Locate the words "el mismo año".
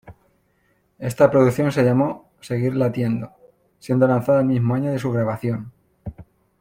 4.39-4.89